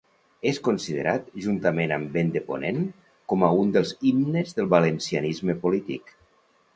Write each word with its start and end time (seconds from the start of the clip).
És 0.51 0.59
considerat, 0.67 1.27
juntament 1.45 1.91
amb 1.97 2.15
Vent 2.15 2.31
de 2.37 2.41
Ponent 2.47 2.79
com 3.33 3.45
a 3.45 3.49
un 3.65 3.73
dels 3.75 3.91
himnes 4.07 4.57
del 4.61 4.71
valencianisme 4.73 5.57
polític. 5.67 6.15